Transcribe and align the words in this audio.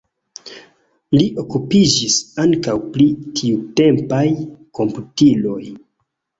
Li 1.17 1.27
okupiĝis 1.43 2.17
ankaŭ 2.45 2.75
pri 2.97 3.07
tiutempaj 3.43 4.25
komputiloj. 4.83 5.63